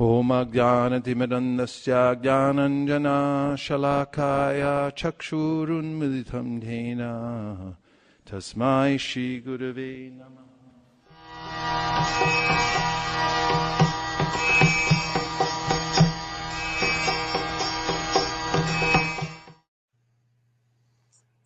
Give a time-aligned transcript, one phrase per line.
[0.00, 3.02] होमाज्ञानतिमिरन्दस्य ज्ञानञ्जनाशलाकाय
[4.98, 7.02] चक्षूरुन्मिलितं then
[8.30, 10.48] तस्मै श्रीगुरवे नमः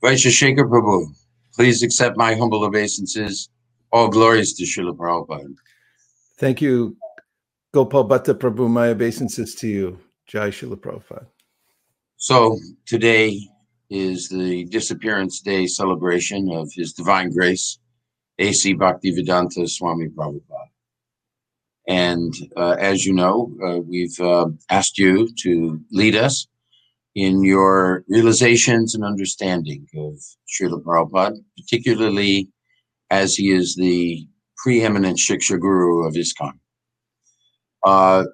[0.05, 1.15] Vaisesika Prabhu,
[1.57, 3.49] please accept my humble obeisances.
[3.91, 5.55] All glories to Srila Prabhupada.
[6.37, 6.97] Thank you,
[7.75, 8.71] Gopal Bhatta Prabhu.
[8.71, 9.99] My obeisances to you.
[10.29, 11.27] Jai Srila Prabhupada.
[12.17, 12.57] So
[12.87, 13.41] today
[13.91, 17.81] is the disappearance day celebration of His Divine Grace,
[18.39, 18.77] A.C.
[18.77, 20.69] Bhaktivedanta Swami Prabhupada.
[21.89, 26.47] And uh, as you know, uh, we've uh, asked you to lead us
[27.17, 30.15] in your realizations and understanding of
[30.49, 32.51] Srila Prabhupada, particularly
[33.11, 34.29] as he is the
[34.59, 36.61] preeminent Shiksha Guru of ISKCON.
[37.85, 38.25] Uh,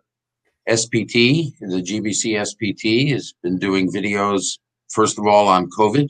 [0.68, 6.08] SPT, the GBC SPT, has been doing videos, first of all, on COVID,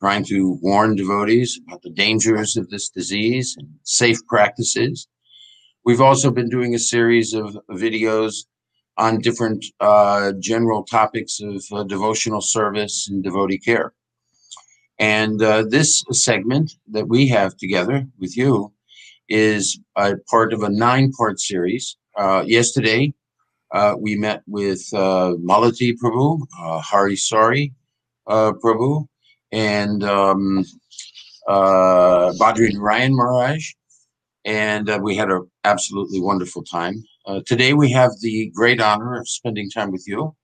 [0.00, 5.08] trying to warn devotees about the dangers of this disease and safe practices.
[5.84, 8.46] We've also been doing a series of videos
[8.98, 13.92] on different uh, general topics of uh, devotional service and devotee care.
[14.98, 18.72] And uh, this segment that we have together with you
[19.28, 19.78] is
[20.30, 21.96] part of a nine part series.
[22.16, 23.12] Uh, yesterday,
[23.72, 26.46] uh, we met with uh, Malati Prabhu,
[26.82, 27.72] Hari Sauri
[28.26, 29.06] Prabhu,
[29.52, 30.64] and um,
[31.48, 33.72] Badri Narayan Maharaj.
[34.44, 37.04] And we had an absolutely wonderful time.
[37.44, 40.34] Today we have the great honor of spending time with you.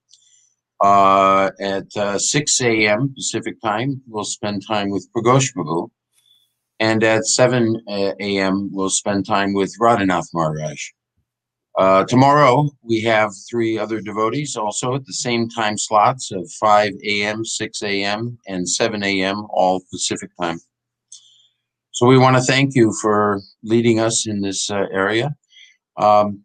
[0.82, 3.14] Uh, at uh, 6 a.m.
[3.14, 5.88] Pacific time, we'll spend time with Praghosa Prabhu.
[6.80, 10.80] And at 7 uh, a.m., we'll spend time with Radhanath Maharaj.
[11.78, 16.92] Uh, tomorrow, we have three other devotees also at the same time slots of 5
[17.04, 20.60] a.m., 6 a.m., and 7 a.m., all Pacific time.
[21.92, 25.34] So we want to thank you for leading us in this uh, area.
[25.96, 26.44] Um,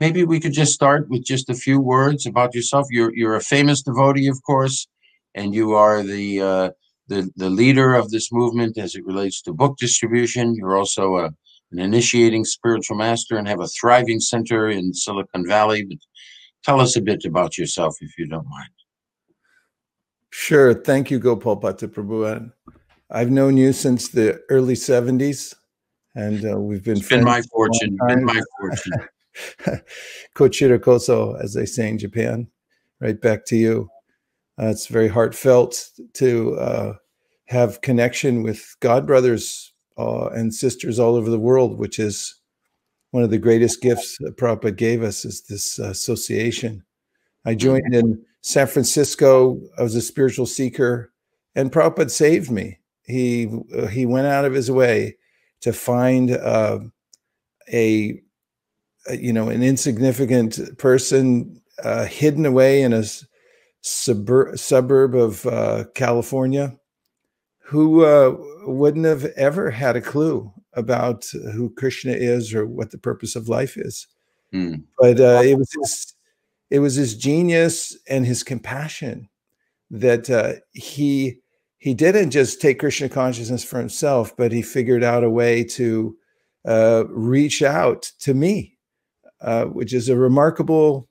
[0.00, 2.86] maybe we could just start with just a few words about yourself.
[2.90, 4.88] You're you're a famous devotee, of course,
[5.34, 6.70] and you are the uh,
[7.08, 10.54] the the leader of this movement as it relates to book distribution.
[10.54, 11.30] You're also a,
[11.72, 15.84] an initiating spiritual master and have a thriving center in Silicon Valley.
[15.84, 15.98] But
[16.64, 18.70] tell us a bit about yourself, if you don't mind.
[20.30, 20.74] Sure.
[20.74, 22.52] Thank you, Gopal Prabhu.
[23.10, 25.54] I've known you since the early 70s,
[26.14, 26.98] and uh, we've been.
[26.98, 27.98] It's been my fortune.
[28.06, 29.08] Been my fortune.
[30.36, 32.48] Kochira Koso, as they say in Japan.
[33.00, 33.88] Right back to you.
[34.60, 36.94] Uh, it's very heartfelt to uh,
[37.46, 39.69] have connection with God brothers
[40.00, 42.36] uh, and sisters all over the world, which is
[43.10, 46.84] one of the greatest gifts that Prabhupada gave us is this association.
[47.44, 49.60] I joined in San Francisco.
[49.78, 51.12] I was a spiritual seeker,
[51.54, 52.78] and Prabhupada saved me.
[53.02, 53.50] He
[53.90, 55.16] he went out of his way
[55.62, 56.78] to find uh,
[57.72, 58.20] a
[59.08, 63.04] uh, you know, an insignificant person uh, hidden away in a
[63.80, 66.76] suburb suburb of uh, California
[67.70, 68.36] who uh,
[68.66, 73.48] wouldn't have ever had a clue about who Krishna is or what the purpose of
[73.48, 74.06] life is.
[74.52, 74.82] Mm.
[74.98, 76.14] But uh, it was his,
[76.70, 79.28] it was his genius and his compassion
[79.90, 81.38] that uh, he
[81.78, 86.16] he didn't just take Krishna consciousness for himself, but he figured out a way to
[87.08, 88.76] reach out to me
[89.40, 91.08] uh, which is a remarkable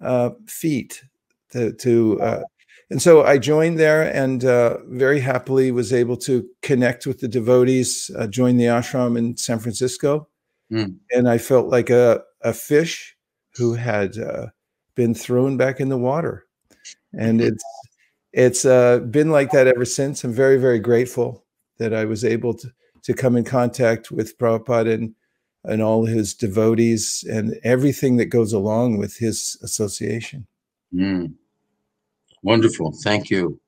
[0.00, 1.02] uh, feat
[1.50, 2.42] to, to uh,
[2.90, 7.28] and so I joined there and uh, very happily was able to connect with the
[7.28, 10.28] devotees, uh, join the ashram in San Francisco.
[10.72, 10.96] Mm.
[11.12, 13.16] And I felt like a, a fish
[13.56, 14.16] who had
[14.94, 16.46] been thrown back in the water.
[17.12, 17.64] And it's,
[18.32, 20.24] it's been like that ever since.
[20.24, 21.44] I'm very, very grateful
[21.78, 22.68] that I was able to,
[23.02, 25.14] to come in contact with Prabhupada and
[25.64, 30.46] and all his devotees and everything that goes along with his association.
[30.94, 31.34] Mm.
[32.42, 32.92] Wonderful.
[33.02, 33.60] Thank you.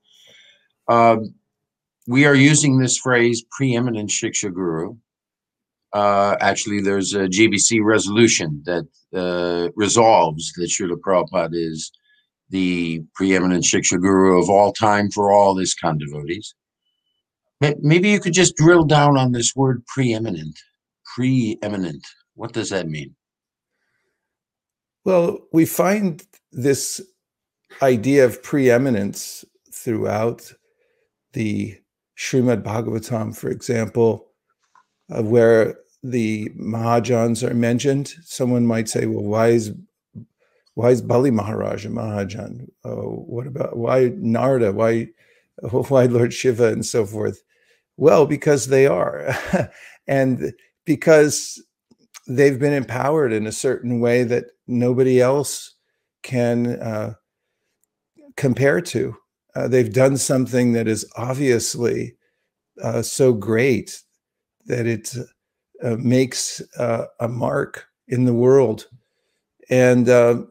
[0.88, 1.34] Um,
[2.06, 4.96] we are using this phrase preeminent Shiksha Guru.
[5.92, 11.90] Uh, actually, there's a GBC resolution that uh, resolves that Srila Prabhupada is
[12.48, 16.54] the preeminent Shiksha Guru of all time for all this ISKCON devotees.
[17.60, 20.58] Maybe you could just drill down on this word preeminent
[21.14, 22.06] preeminent.
[22.34, 23.14] What does that mean?
[25.04, 26.22] Well, we find
[26.52, 27.00] this
[27.82, 30.52] idea of preeminence throughout
[31.32, 31.76] the
[32.16, 34.26] Srimad Bhagavatam, for example,
[35.10, 38.14] uh, where the Mahajans are mentioned.
[38.24, 39.72] Someone might say, well, why is
[40.74, 42.68] why is Bali Maharaja Mahajan?
[42.84, 44.72] Oh, what about why Narada?
[44.72, 45.08] Why
[45.70, 47.42] why Lord Shiva and so forth?
[47.96, 49.36] Well, because they are,
[50.06, 50.52] and
[50.86, 51.62] because
[52.26, 55.74] they've been empowered in a certain way that nobody else
[56.22, 57.14] can uh,
[58.36, 59.16] compare to.
[59.54, 62.14] Uh, they've done something that is obviously
[62.82, 64.02] uh, so great
[64.66, 65.14] that it
[65.82, 68.86] uh, makes uh, a mark in the world.
[69.68, 70.42] And uh,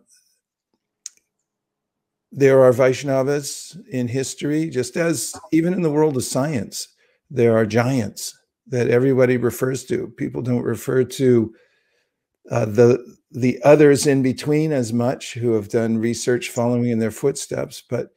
[2.31, 6.87] there are Vaishnavas in history, just as even in the world of science,
[7.29, 8.37] there are giants
[8.67, 10.07] that everybody refers to.
[10.17, 11.53] People don't refer to
[12.51, 17.11] uh, the the others in between as much who have done research following in their
[17.11, 18.09] footsteps, but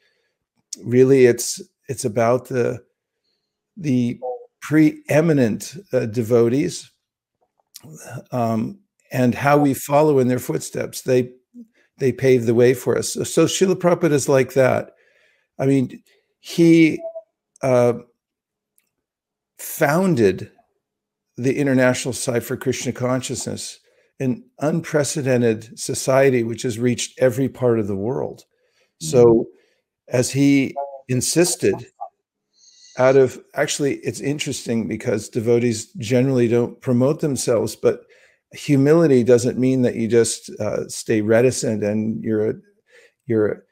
[0.82, 2.82] really it's it's about the
[3.76, 4.18] the
[4.60, 6.90] preeminent uh, devotees
[8.30, 8.78] um,
[9.10, 11.02] and how we follow in their footsteps.
[11.02, 11.30] They
[11.98, 13.12] they pave the way for us.
[13.12, 14.92] So, so Srila Prabhupada is like that.
[15.58, 16.02] I mean,
[16.40, 17.00] he
[17.62, 17.94] uh,
[19.58, 20.50] founded
[21.36, 23.78] the International Society for Krishna Consciousness,
[24.20, 28.44] an unprecedented society which has reached every part of the world.
[29.00, 30.16] So, mm-hmm.
[30.16, 30.74] as he
[31.08, 31.74] insisted,
[32.98, 38.02] out of actually, it's interesting because devotees generally don't promote themselves, but
[38.52, 42.60] humility doesn't mean that you just uh, stay reticent and you're
[43.26, 43.64] you're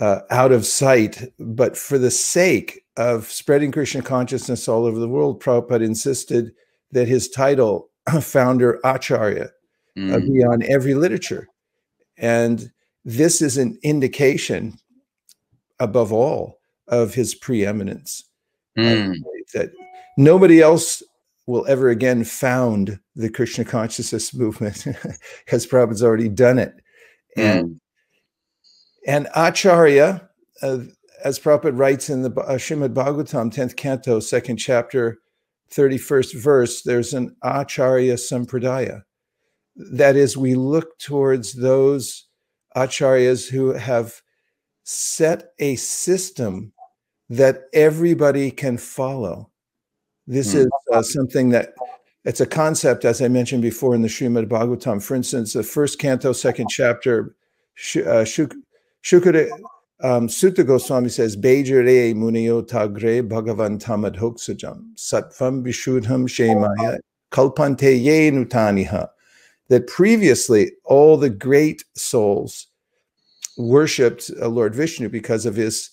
[0.00, 1.32] uh, out of sight.
[1.38, 6.52] But for the sake of spreading Krishna consciousness all over the world, Prabhupada insisted
[6.92, 7.90] that his title,
[8.22, 9.50] founder Acharya,
[9.96, 10.12] mm.
[10.12, 11.48] uh, be on every literature.
[12.16, 12.70] And
[13.04, 14.78] this is an indication,
[15.78, 16.58] above all,
[16.88, 18.24] of his preeminence.
[18.78, 19.16] Mm.
[19.54, 19.72] that
[20.16, 21.02] nobody else
[21.48, 24.84] will ever again found the Krishna consciousness movement
[25.44, 26.74] because Prabhupada's already done it.
[27.36, 27.78] And mm.
[29.06, 30.28] and Acharya,
[30.62, 30.78] uh,
[31.24, 35.18] as Prabhupada writes in the uh, Srimad Bhagavatam, 10th canto, second chapter,
[35.72, 39.02] 31st verse, there's an Acharya Sampradaya.
[39.76, 42.26] That is, we look towards those
[42.76, 44.20] Acharyas who have
[44.84, 46.72] set a system
[47.28, 49.50] that everybody can follow
[50.28, 50.58] this mm.
[50.58, 51.74] is uh, something that
[52.24, 55.02] it's a concept, as I mentioned before in the Srimad Bhagavatam.
[55.02, 57.34] For instance, the first canto, second chapter,
[57.96, 58.24] uh,
[59.02, 59.48] Shukara
[60.02, 66.98] um, Suta Goswami says, Bejare munio Tagre Bhagavan Tamad Hoksajam Satvam Vishudham Shemaya
[67.32, 69.08] Kalpante Ye Nutaniha.
[69.68, 72.68] That previously all the great souls
[73.58, 75.90] worshipped uh, Lord Vishnu because of his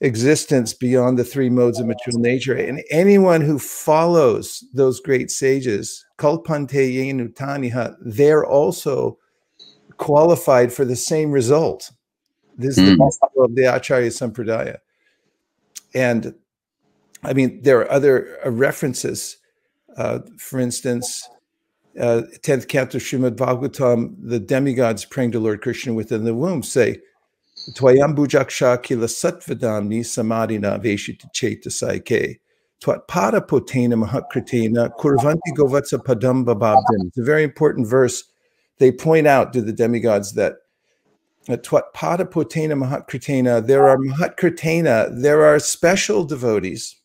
[0.00, 2.54] existence beyond the three modes of material nature.
[2.54, 9.18] And anyone who follows those great sages, kalpante taniha, they're also
[9.96, 11.90] qualified for the same result.
[12.58, 12.86] This is mm.
[12.86, 12.98] the hmm.
[12.98, 14.78] motto of the Acharya Sampradaya.
[15.94, 16.34] And
[17.22, 19.38] I mean, there are other uh, references.
[19.96, 21.28] Uh, for instance,
[21.98, 26.98] uh, 10th canto Srimad Bhagavatam, the demigods praying to Lord Krishna within the womb say,
[27.74, 32.38] Twayambujaksha kila satvadamni samadhina veshita chetasaike.
[32.80, 37.08] Twat pada potena mahakritena kurvanti govatsa padam bababdim.
[37.08, 38.24] It's a very important verse.
[38.78, 40.54] They point out to the demigods that
[41.56, 46.96] twat pada potena mahatkritena, there are mahatkritena, there are special devotees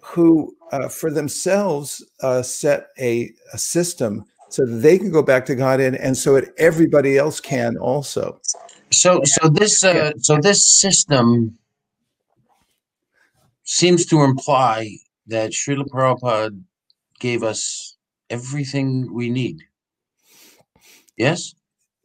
[0.00, 5.44] who uh, for themselves uh, set a, a, system so that they can go back
[5.46, 8.40] to God and, and so that everybody else can also.
[8.90, 11.56] So, so this, uh, so this system
[13.64, 14.96] seems to imply
[15.26, 16.62] that Srila Prabhupada
[17.20, 17.96] gave us
[18.28, 19.62] everything we need.
[21.16, 21.54] Yes.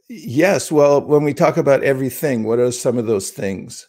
[0.09, 0.71] Yes.
[0.71, 3.87] Well, when we talk about everything, what are some of those things?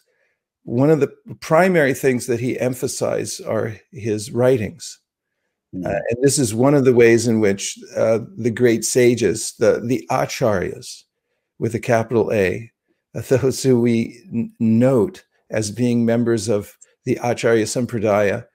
[0.63, 4.99] One of the primary things that he emphasized are his writings.
[5.73, 5.85] Mm.
[5.85, 9.81] Uh, and this is one of the ways in which uh, the great sages, the,
[9.83, 11.03] the acharyas
[11.59, 12.71] with a capital A,
[13.29, 18.45] those who we n- note as being members of the Acharya Sampradaya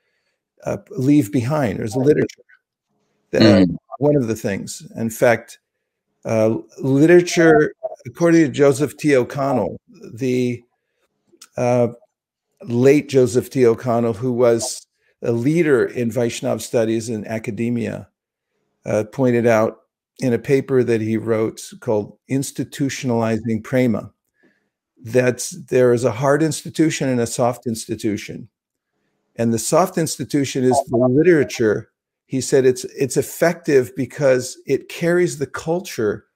[0.64, 1.78] uh, leave behind.
[1.78, 2.42] There's literature.
[3.32, 3.76] mm.
[3.98, 4.86] One of the things.
[4.96, 5.58] In fact,
[6.24, 7.74] uh, literature,
[8.06, 9.16] according to Joseph T.
[9.16, 9.80] O'Connell,
[10.12, 10.62] the
[11.56, 11.88] uh,
[12.62, 13.66] late Joseph T.
[13.66, 14.86] O'Connell, who was
[15.22, 18.08] a leader in Vaishnav studies in academia,
[18.86, 19.80] uh, pointed out
[20.20, 24.12] in a paper that he wrote called Institutionalizing Prema
[25.04, 28.48] that there is a hard institution and a soft institution.
[29.36, 31.90] And the soft institution is the literature.
[32.26, 36.26] He said it's it's effective because it carries the culture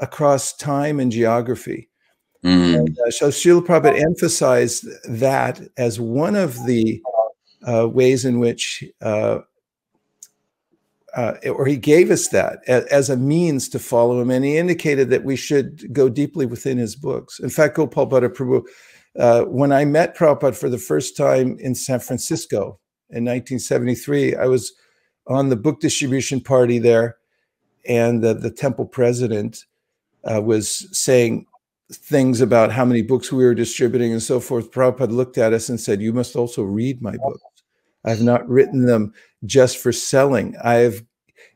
[0.00, 1.88] across time and geography.
[2.44, 2.78] Mm.
[2.78, 7.02] And, uh, so Srila Prabhupada emphasized that as one of the
[7.66, 9.40] uh, ways in which, uh,
[11.16, 14.30] uh or he gave us that as, as, a means to follow him.
[14.30, 17.40] And he indicated that we should go deeply within his books.
[17.40, 18.62] In fact, Gopal Bhatta Prabhu,
[19.18, 22.78] uh, when I met Prabhupada for the first time in San Francisco
[23.10, 24.72] in 1973, I was
[25.26, 27.16] on the book distribution party there,
[27.86, 29.64] and the, the temple president
[30.24, 31.46] uh, was saying
[31.90, 34.70] things about how many books we were distributing and so forth.
[34.70, 37.42] Prabhupada looked at us and said, You must also read my books.
[38.04, 39.12] I've not written them
[39.44, 40.54] just for selling.
[40.62, 41.04] I've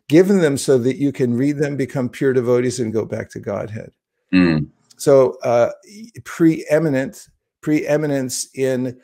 [0.08, 3.40] given them so that you can read them, become pure devotees, and go back to
[3.40, 3.92] Godhead.
[4.32, 4.68] Mm.
[4.96, 5.70] So, uh,
[6.24, 7.28] preeminent,
[7.60, 8.98] preeminence in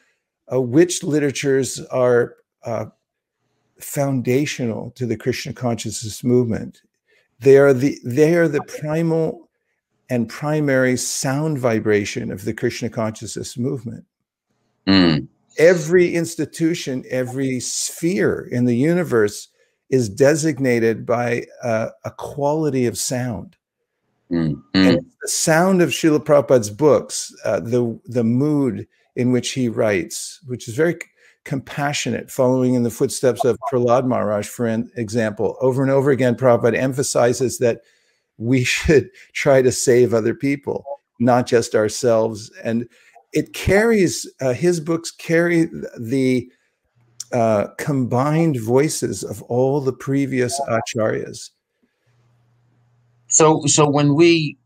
[0.53, 2.87] uh, which literatures are uh,
[3.81, 6.83] foundational to the Krishna consciousness movement.
[7.41, 9.49] They are the they are the primal
[10.11, 14.05] and primary sound vibration of the Krishna consciousness movement.
[14.87, 15.29] Mm.
[15.59, 19.49] Every institution, every sphere in the universe
[19.91, 23.57] is designated by a, a quality of sound.
[24.31, 24.63] Mm.
[24.75, 28.87] And the sound of Srila Prabhupada's books, uh, the the mood
[29.17, 30.97] in which he writes, which is very
[31.49, 35.57] compassionate, following in the footsteps of Prahlad Maharaj, for an example.
[35.63, 37.81] Over and over again, Prabhupada emphasizes that
[38.37, 40.85] we should try to save other people,
[41.19, 42.53] not just ourselves.
[42.63, 42.87] And
[43.33, 46.53] it carries, uh, his books carry the
[47.33, 51.49] uh, combined voices of all the previous acharyas.
[53.29, 54.59] So, so when we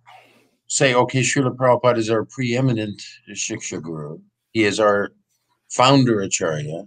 [0.66, 4.18] say, okay, Srila Prabhupada is our preeminent Shiksha Guru,
[4.50, 5.12] he is our
[5.74, 6.84] founder Acharya.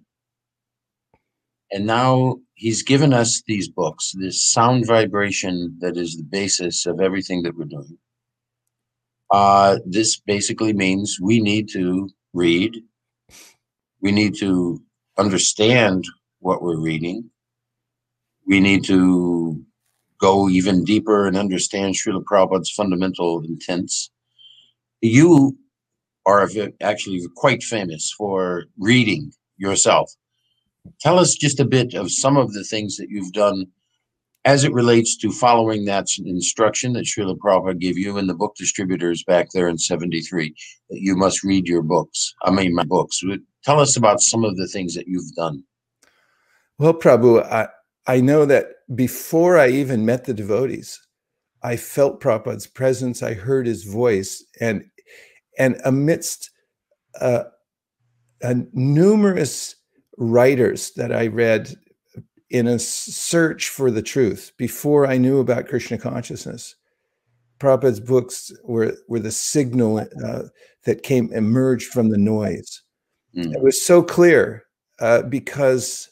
[1.72, 7.02] And now he's given us these books, this sound vibration that is the basis of
[7.02, 7.98] everything that we're doing.
[9.32, 12.78] Uh, this basically means we need to read,
[14.02, 14.82] we need to
[15.18, 16.06] understand
[16.40, 17.30] what we're reading,
[18.46, 19.60] we need to
[20.20, 24.12] go even deeper and understand Srila Prabhupada's fundamental intents.
[25.02, 25.58] You
[26.26, 26.48] are
[26.82, 30.12] actually quite famous for reading yourself.
[31.02, 33.66] Tell us just a bit of some of the things that you've done
[34.46, 38.56] as it relates to following that instruction that Srila Prabhupada gave you in the book
[38.56, 40.54] distributors back there in 73,
[40.92, 42.34] that you must read your books.
[42.44, 43.24] I mean, my books.
[43.64, 45.64] Tell us about some of the things that you've done.
[46.78, 47.70] Well, Prabhu, I,
[48.06, 51.02] I know that before I even met the devotees,
[51.64, 53.24] I felt Prabhupada's presence.
[53.24, 54.46] I heard his voice.
[54.62, 54.86] And
[55.58, 56.52] and amidst
[57.20, 57.44] uh,
[58.74, 59.76] numerous
[60.18, 61.76] writers that I read
[62.50, 66.76] in a search for the truth before I knew about Krishna consciousness,
[67.60, 70.44] Prabhupada's books were were the signal uh,
[70.84, 72.82] that came emerged from the noise.
[73.36, 73.56] Mm.
[73.56, 74.64] It was so clear
[75.00, 76.10] uh, because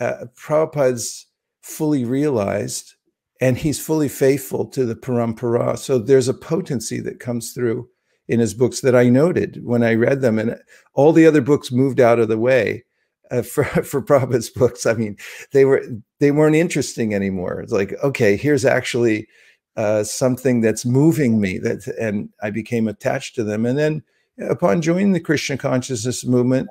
[0.00, 1.26] uh, Prabhupada's
[1.62, 2.94] fully realized
[3.40, 5.76] and he's fully faithful to the parampara.
[5.76, 7.88] So there's a potency that comes through
[8.28, 10.56] in his books that I noted when I read them, and
[10.94, 12.84] all the other books moved out of the way.
[13.30, 15.16] Uh, for for Prabhupada's books, I mean,
[15.52, 15.84] they were
[16.20, 17.60] they weren't interesting anymore.
[17.60, 19.28] It's like, okay, here's actually
[19.76, 23.64] uh, something that's moving me, that and I became attached to them.
[23.64, 24.02] And then
[24.48, 26.68] upon joining the Krishna consciousness movement,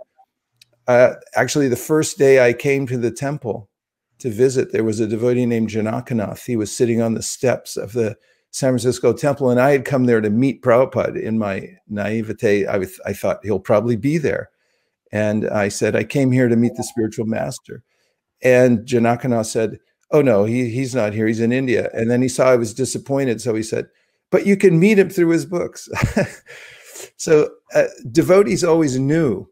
[0.88, 3.70] uh, actually, the first day I came to the temple
[4.20, 6.46] to visit, there was a devotee named Janakanath.
[6.46, 8.18] He was sitting on the steps of the
[8.52, 11.22] San Francisco Temple, and I had come there to meet Prabhupada.
[11.22, 14.50] In my naivete, I, was, I thought he'll probably be there.
[15.14, 17.84] And I said, I came here to meet the spiritual master.
[18.44, 19.80] And Janakanath said,
[20.12, 21.28] Oh, no, he, he's not here.
[21.28, 21.90] He's in India.
[21.94, 23.40] And then he saw I was disappointed.
[23.40, 23.88] So he said,
[24.30, 25.88] But you can meet him through his books.
[27.18, 29.48] so uh, devotees always knew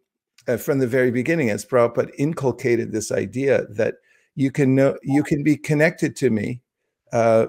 [0.50, 3.96] uh, from the very beginning, as Prabhupada inculcated this idea that
[4.36, 6.62] you can know, you can be connected to me
[7.14, 7.48] uh,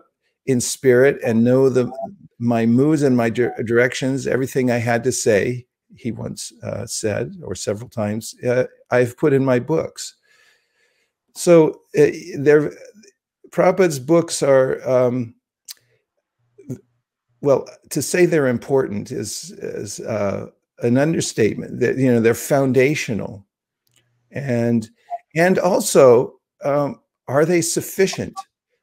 [0.50, 1.90] in spirit and know the
[2.38, 7.37] my moods and my di- directions, everything I had to say, he once uh, said,
[7.42, 10.16] or several times, uh, I've put in my books.
[11.35, 12.07] So uh,
[12.38, 12.73] there,
[13.50, 15.35] Prabhupada's books are, um,
[17.42, 20.47] well, to say they're important is, is uh,
[20.78, 21.80] an understatement.
[21.80, 23.47] That you know they're foundational,
[24.30, 24.88] and
[25.35, 28.35] and also, um, are they sufficient?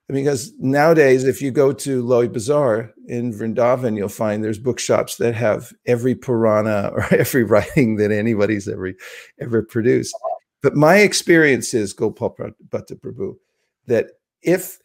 [0.08, 5.36] Because nowadays, if you go to Loi Bazaar in Vrindavan, you'll find there's bookshops that
[5.36, 8.94] have every Purana or every writing that anybody's ever
[9.40, 10.16] ever produced.
[10.62, 12.36] But my experience is Gopal
[12.70, 13.36] Bhatta Prabhu
[13.88, 14.12] that
[14.42, 14.80] if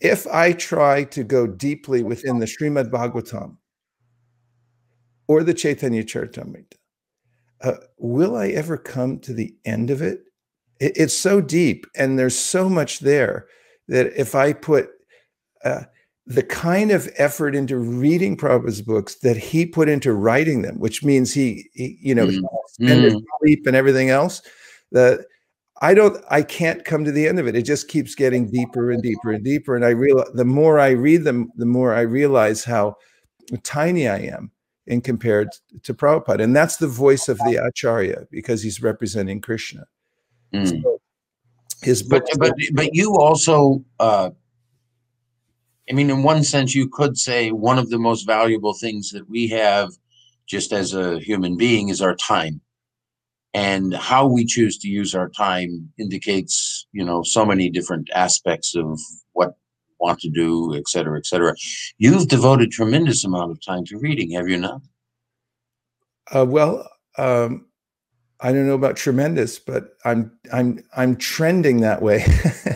[0.00, 3.56] if I try to go deeply within the Srimad Bhagavatam
[5.26, 6.74] or the Chaitanya Charitamrita,
[7.62, 10.20] uh, will I ever come to the end of it?
[10.78, 10.92] it?
[10.96, 13.46] It's so deep and there's so much there
[13.88, 14.88] that if I put
[15.64, 15.82] uh,
[16.26, 21.04] the kind of effort into reading Prabhupada's books that he put into writing them, which
[21.04, 22.40] means he, he you know, mm.
[22.68, 23.22] spend mm.
[23.40, 24.42] sleep and everything else,
[24.92, 25.26] that
[25.82, 27.56] I don't, I can't come to the end of it.
[27.56, 29.76] It just keeps getting deeper and deeper and deeper.
[29.76, 32.96] And I realize the more I read them, the more I realize how
[33.62, 34.50] tiny I am
[34.86, 35.48] in compared
[35.82, 36.42] to Prabhupada.
[36.42, 39.84] And that's the voice of the Acharya because he's representing Krishna.
[40.54, 40.82] Mm.
[40.82, 41.00] So
[41.84, 44.30] his but, but, but you also, uh,
[45.88, 49.28] I mean, in one sense, you could say one of the most valuable things that
[49.28, 49.90] we have
[50.46, 52.60] just as a human being is our time.
[53.52, 58.74] And how we choose to use our time indicates you know so many different aspects
[58.74, 58.98] of
[59.32, 59.50] what
[59.88, 61.54] we want to do et cetera et cetera.
[61.98, 64.80] You've devoted tremendous amount of time to reading have you not?
[66.32, 67.66] Uh, well um,
[68.40, 72.24] i don't know about tremendous but i'm i'm i'm trending that way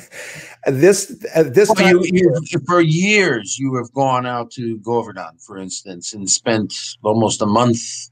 [0.67, 5.59] this at this well, you, you, for years you have gone out to govardhan for
[5.59, 8.11] instance and spent almost a month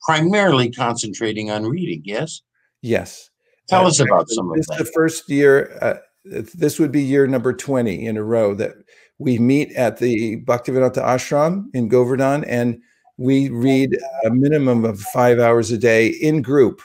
[0.00, 2.02] primarily concentrating on reading.
[2.04, 2.42] Yes.
[2.82, 3.30] Yes.
[3.68, 4.78] Tell uh, us about some of this that.
[4.78, 5.78] the first year.
[5.80, 8.72] Uh, this would be year number 20 in a row that
[9.18, 12.80] we meet at the Bhaktivedanta Ashram in Govardhan and
[13.20, 16.80] we read a minimum of five hours a day in group.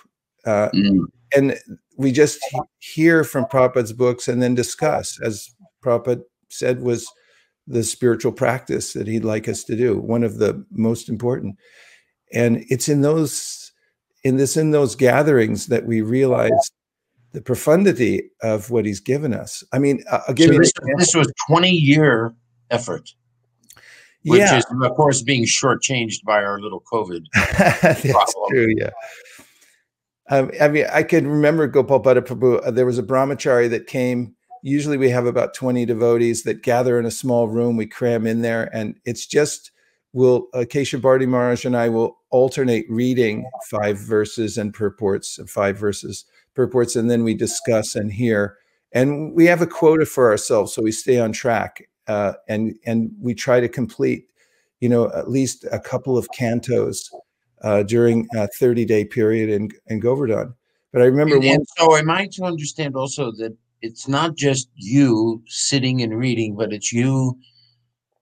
[0.45, 1.05] Uh, mm.
[1.35, 1.57] And
[1.97, 2.39] we just
[2.79, 5.49] hear from Prabhupada's books and then discuss, as
[5.83, 7.07] Prabhupada said, was
[7.67, 11.57] the spiritual practice that he'd like us to do, one of the most important
[12.33, 13.71] and it's in those
[14.23, 16.71] in this in those gatherings that we realize
[17.31, 21.15] the profundity of what he's given us i mean i'll give so you this, this
[21.15, 22.33] was 20 year
[22.71, 23.09] effort
[24.25, 24.57] which yeah.
[24.57, 28.49] is of course being shortchanged by our little covid that's problem.
[28.49, 28.89] true yeah
[30.29, 32.65] um, I mean, I can remember Gopal Prabhu.
[32.65, 34.35] Uh, there was a brahmachari that came.
[34.63, 37.77] Usually, we have about 20 devotees that gather in a small room.
[37.77, 39.71] We cram in there, and it's just
[40.13, 45.49] we'll uh, Keshav Bharati Maharaj and I will alternate reading five verses and purports and
[45.49, 48.57] five verses purports, and then we discuss and hear.
[48.91, 51.87] And we have a quota for ourselves, so we stay on track.
[52.07, 54.27] Uh, and and we try to complete,
[54.79, 57.09] you know, at least a couple of cantos
[57.63, 60.53] uh, during a 30 day period in, in Govardhan.
[60.93, 61.65] But I remember and, one.
[61.77, 66.71] so am I to understand also that it's not just you sitting and reading, but
[66.71, 67.37] it's you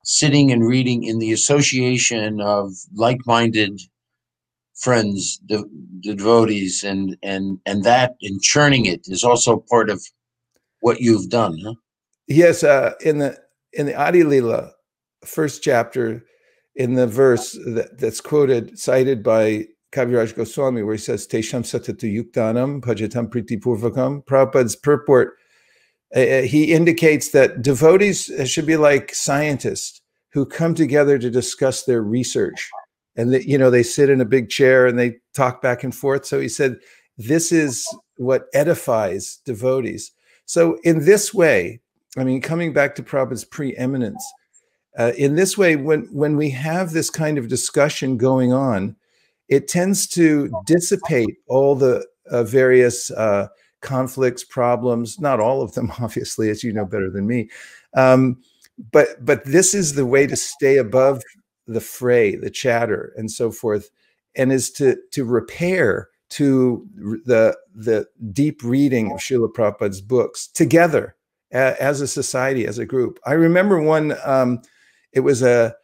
[0.04, 3.80] sitting and reading in the association of like-minded
[4.76, 5.64] friends, the,
[6.02, 10.04] the devotees, and and and that and churning it is also part of
[10.80, 11.76] what you've done, huh?
[12.28, 13.38] Yes, uh, in the
[13.74, 14.72] in the Adi Lila,
[15.26, 16.24] first chapter,
[16.76, 22.12] in the verse that, that's quoted, cited by Kaviraj Goswami, where he says, Tesham satatu
[22.12, 24.26] yuktanam pajatam priti purvakam.
[24.26, 25.36] Prabhupada's purport.
[26.16, 32.02] Uh, he indicates that devotees should be like scientists who come together to discuss their
[32.02, 32.70] research.
[33.16, 35.94] And that you know they sit in a big chair and they talk back and
[35.94, 36.26] forth.
[36.26, 36.78] So he said
[37.18, 40.12] this is what edifies devotees.
[40.46, 41.82] So in this way
[42.18, 44.24] i mean coming back to prabhupada's preeminence
[44.98, 48.96] uh, in this way when when we have this kind of discussion going on
[49.50, 53.48] it tends to dissipate all the uh, various uh,
[53.82, 57.50] conflicts, problems, not all of them, obviously, as you know better than me.
[57.96, 58.42] Um,
[58.92, 61.22] but but this is the way to stay above
[61.68, 63.92] the fray, the chatter, and so forth,
[64.36, 66.88] and is to to repair to
[67.26, 71.16] the the deep reading of Srila Prabhupada's books together
[71.54, 73.20] as a society, as a group.
[73.26, 74.16] I remember one.
[74.26, 74.62] Um,
[75.12, 75.76] it was a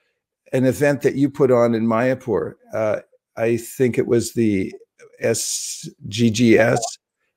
[0.52, 2.56] an event that you put on in Mayapur.
[2.74, 3.02] Uh,
[3.38, 4.74] I think it was the
[5.24, 6.80] SGGS,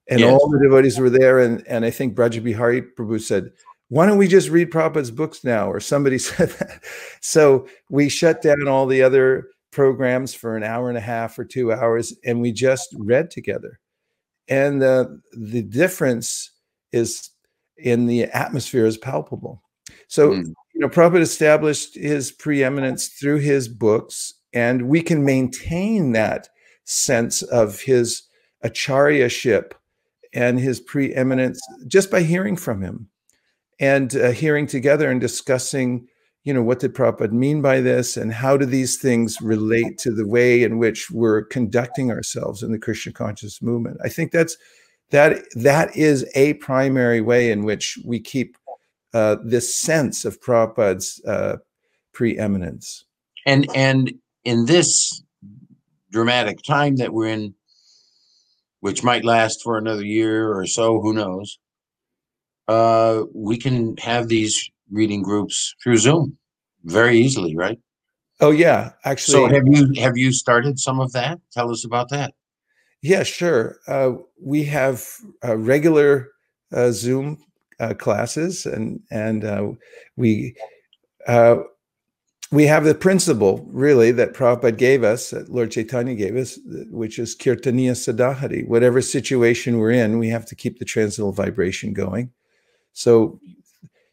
[0.09, 0.33] and yes.
[0.33, 1.39] all the devotees were there.
[1.39, 3.51] And, and I think Brajabihari Prabhu said,
[3.89, 5.71] why don't we just read Prabhupada's books now?
[5.71, 6.83] Or somebody said that.
[7.21, 11.45] So we shut down all the other programs for an hour and a half or
[11.45, 13.79] two hours, and we just read together.
[14.49, 16.51] And the the difference
[16.93, 17.32] is
[17.83, 19.63] in the atmosphere is palpable.
[20.09, 20.47] So, mm.
[20.75, 26.49] you know, Prabhupada established his preeminence through his books, and we can maintain that
[26.85, 28.23] sense of his
[28.65, 29.73] acharyaship
[30.35, 33.09] and his preeminence just by hearing from him
[33.81, 36.07] and uh, hearing together and discussing,
[36.45, 40.13] you know, what did Prabhupada mean by this and how do these things relate to
[40.13, 43.99] the way in which we're conducting ourselves in the Krishna conscious movement.
[44.03, 44.57] I think that's
[45.13, 48.57] that that is a primary way in which we keep
[49.15, 51.59] uh, this sense of Prabhupada's uh,
[52.13, 53.05] preeminence.
[53.47, 54.13] And and
[54.45, 55.23] in this
[56.11, 57.55] dramatic time that we're in,
[58.81, 61.59] which might last for another year or so, who knows?
[62.69, 66.39] Uh, we can have these reading groups through Zoom
[66.85, 67.79] very easily, right?
[68.41, 69.33] Oh yeah, actually.
[69.35, 71.39] So have you have you started some of that?
[71.53, 72.35] Tell us about that.
[73.03, 73.79] Yeah, sure.
[73.89, 75.05] Uh, we have
[75.45, 76.31] uh, regular
[76.73, 77.39] uh, Zoom
[77.81, 79.73] uh, classes, and and uh,
[80.17, 80.55] we
[81.27, 81.57] uh,
[82.53, 86.59] we have the principle really that Prabhupada gave us, that Lord Chaitanya gave us,
[86.91, 88.67] which is kirtaniya sadahari.
[88.69, 92.31] Whatever situation we're in, we have to keep the transcendental vibration going.
[92.93, 93.41] So,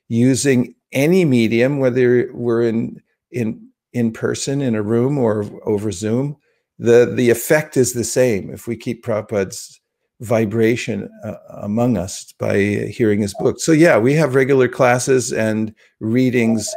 [0.08, 6.38] using any medium, whether we're in in in person in a room or over Zoom,
[6.79, 9.79] the the effect is the same if we keep Prabhupada's
[10.21, 13.59] vibration uh, among us by hearing his book.
[13.59, 16.69] So yeah, we have regular classes and readings.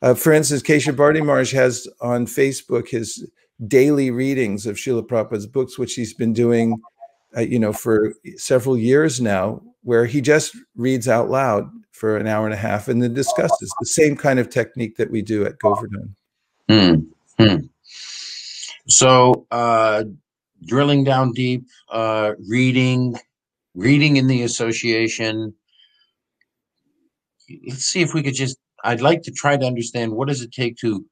[0.00, 3.28] Uh, for instance, Keshav Bharati Maharaj has on Facebook his
[3.66, 6.80] daily readings of Srila Prabhupada's books, which he's been doing,
[7.36, 12.26] uh, you know, for several years now, where he just reads out loud for an
[12.26, 15.44] hour and a half and then discusses the same kind of technique that we do
[15.44, 16.14] at Govardhan.
[17.38, 17.56] Hmm.
[18.88, 20.04] So, uh,
[20.64, 23.16] drilling down deep, uh, reading,
[23.74, 25.54] reading in the association.
[27.66, 28.58] Let's see if we could just.
[28.84, 31.04] I'd like to try to understand what does it take to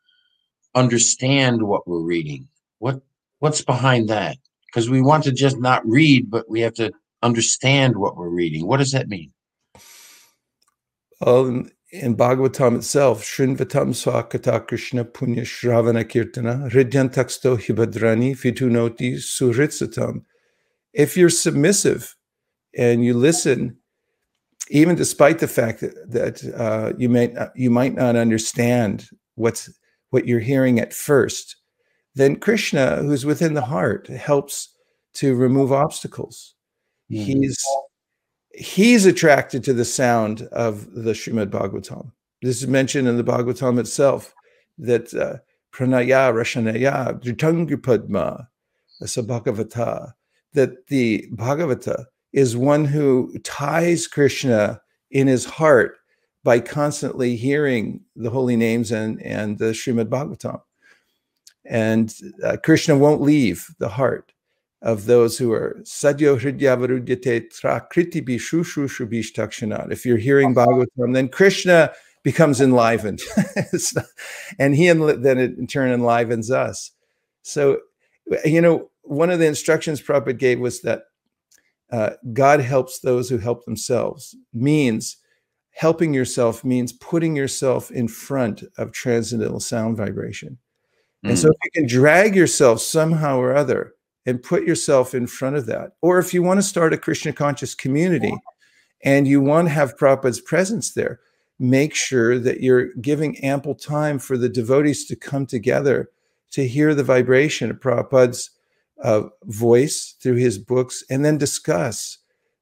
[0.74, 2.48] understand what we're reading.
[2.78, 3.02] What
[3.40, 4.36] what's behind that?
[4.66, 8.66] Because we want to just not read, but we have to understand what we're reading.
[8.66, 9.32] What does that mean?
[11.24, 20.22] Um, in Bhagavatam itself, Shrinvatam Swakata Krishna Punya Shravana Kirtana, Ridyantaksto Hibadrani Fitunoti Suritsatam.
[20.92, 22.14] If you're submissive
[22.76, 23.76] and you listen,
[24.70, 29.70] even despite the fact that, that uh, you may you might not understand what's
[30.10, 31.56] what you're hearing at first,
[32.14, 34.74] then Krishna, who's within the heart, helps
[35.14, 36.54] to remove obstacles.
[37.10, 37.24] Mm.
[37.24, 37.64] He's
[38.56, 42.10] he's attracted to the sound of the Srimad Bhagavatam.
[42.42, 44.34] This is mentioned in the Bhagavatam itself
[44.78, 45.38] that uh,
[45.72, 48.46] pranaya rashanaya dhritangipadma
[49.02, 50.12] sabhagavata,
[50.54, 55.98] that the Bhagavata is one who ties Krishna in his heart
[56.42, 60.60] by constantly hearing the holy names and, and the Srimad Bhagavatam.
[61.64, 62.14] And
[62.44, 64.32] uh, Krishna won't leave the heart
[64.86, 72.60] of those who are sadyo hridyavarudyate trakriti bishushushubish If you're hearing Bhagavatam, then Krishna becomes
[72.60, 73.20] enlivened.
[74.60, 76.92] and he then in turn enlivens us.
[77.42, 77.80] So,
[78.44, 81.02] you know, one of the instructions Prabhupada gave was that
[81.90, 85.16] uh, God helps those who help themselves, means
[85.72, 90.58] helping yourself means putting yourself in front of transcendental sound vibration.
[91.24, 91.30] Mm.
[91.30, 91.50] And so, mm.
[91.50, 93.95] if you can drag yourself somehow or other
[94.26, 95.92] and put yourself in front of that.
[96.02, 98.34] Or if you want to start a Krishna conscious community
[99.02, 101.20] and you want to have Prabhupada's presence there,
[101.58, 106.10] make sure that you're giving ample time for the devotees to come together
[106.50, 108.50] to hear the vibration of Prabhupada's
[109.02, 112.18] uh, voice through his books and then discuss.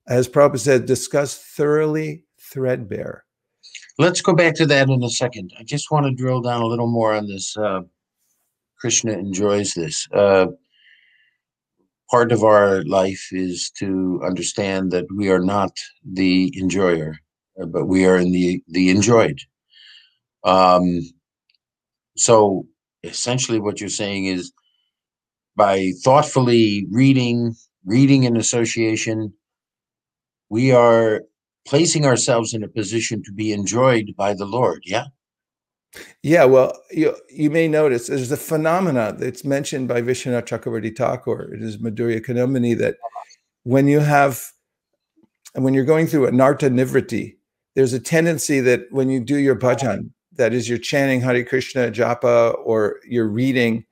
[0.06, 3.24] As Prabhupada said, discuss thoroughly, threadbare.
[3.98, 5.52] Let's go back to that in a second.
[5.58, 7.56] I just want to drill down a little more on this.
[7.56, 7.82] Uh,
[8.78, 10.06] Krishna enjoys this.
[10.12, 10.48] Uh,
[12.14, 15.72] part of our life is to understand that we are not
[16.20, 17.16] the enjoyer,
[17.60, 19.40] uh, but we are in the the enjoyed.
[20.44, 21.00] Um,
[22.16, 22.68] so
[23.02, 24.52] essentially, what you're saying is
[25.56, 29.32] by thoughtfully reading, reading in association,
[30.48, 31.22] we are
[31.66, 34.82] placing ourselves in a position to be enjoyed by the Lord.
[34.86, 35.06] Yeah.
[36.22, 41.52] Yeah, well, you you may notice there's a phenomenon that's mentioned by Vishwanath Chakravarti Thakur.
[41.54, 42.96] It is Madhurya Kadambini that
[43.62, 44.50] when you have
[45.54, 47.36] when you're going through anartha nivritti,
[47.74, 51.90] there's a tendency that when you do your bhajan, that is you're chanting Hare Krishna
[51.90, 53.84] japa or you're reading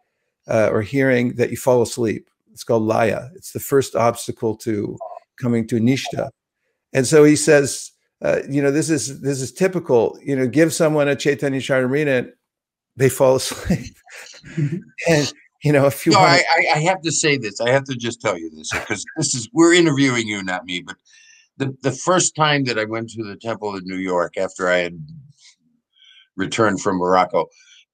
[0.48, 2.28] uh, or hearing that you fall asleep.
[2.52, 3.28] It's called laya.
[3.34, 4.98] It's the first obstacle to
[5.40, 6.30] coming to nishta.
[6.92, 10.18] And so he says uh, you know, this is this is typical.
[10.22, 12.30] You know, give someone a Chaitanya Charitamrita,
[12.96, 13.96] they fall asleep.
[15.08, 15.32] and
[15.64, 16.32] you know, if you no, wanna...
[16.32, 17.60] I, I have to say this.
[17.60, 20.82] I have to just tell you this because this is we're interviewing you, not me.
[20.82, 20.96] But
[21.56, 24.78] the the first time that I went to the temple in New York after I
[24.78, 24.98] had
[26.36, 27.46] returned from Morocco,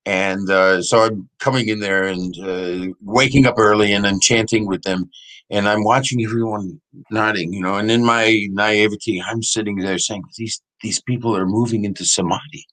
[0.04, 4.66] and uh, so I'm coming in there and uh, waking up early and then chanting
[4.66, 5.10] with them
[5.50, 6.80] and I'm watching everyone
[7.10, 11.46] nodding, you know, and in my naivety, I'm sitting there saying, these these people are
[11.46, 12.66] moving into samadhi.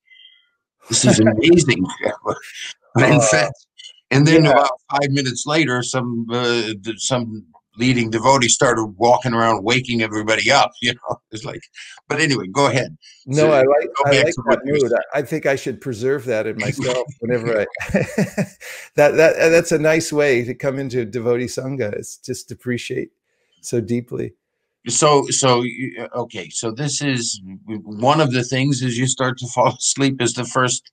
[0.89, 1.85] This is amazing.
[2.97, 3.65] in fact,
[4.11, 4.51] and then yeah.
[4.51, 7.45] about five minutes later, some uh, some
[7.77, 10.71] leading devotee started walking around, waking everybody up.
[10.81, 11.61] You know, it's like.
[12.07, 12.95] But anyway, go ahead.
[13.25, 14.93] No, so, I like I like that mood.
[15.13, 17.65] I think I should preserve that in myself whenever I.
[18.95, 21.91] that that that's a nice way to come into devotee sangha.
[21.93, 23.11] It's just appreciate
[23.61, 24.33] so deeply.
[24.87, 25.63] So so
[26.13, 26.49] okay.
[26.49, 30.45] So this is one of the things as you start to fall asleep is the
[30.45, 30.91] first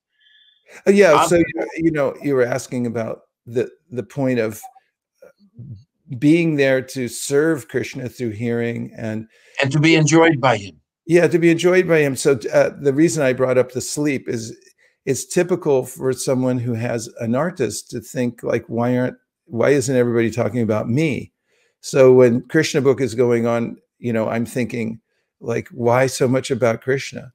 [0.87, 1.27] uh, yeah.
[1.27, 1.42] So
[1.77, 4.61] you know, you were asking about the the point of
[5.23, 5.29] uh,
[6.18, 9.27] being there to serve Krishna through hearing and
[9.61, 10.81] and to be enjoyed by him.
[11.07, 12.16] Yeah, to be enjoyed by him.
[12.16, 14.57] So uh, the reason I brought up the sleep is
[15.05, 19.96] it's typical for someone who has an artist to think like, why aren't why isn't
[19.96, 21.33] everybody talking about me?
[21.81, 25.01] So when Krishna book is going on, you know, I'm thinking
[25.40, 27.33] like, why so much about Krishna?